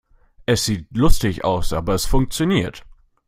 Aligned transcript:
Es 0.47 0.65
sieht 0.65 0.87
lustig 0.97 1.43
aus, 1.45 1.73
aber 1.73 1.93
es 1.93 2.07
funktioniert. 2.07 2.83